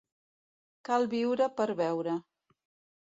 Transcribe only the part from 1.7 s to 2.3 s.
veure.